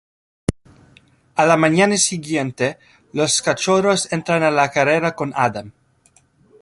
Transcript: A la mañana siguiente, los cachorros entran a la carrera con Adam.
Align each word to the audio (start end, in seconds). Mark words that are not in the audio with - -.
A 1.35 1.45
la 1.45 1.57
mañana 1.57 1.95
siguiente, 1.95 2.79
los 3.13 3.43
cachorros 3.43 4.11
entran 4.11 4.41
a 4.41 4.49
la 4.49 4.71
carrera 4.71 5.13
con 5.15 5.31
Adam. 5.35 5.73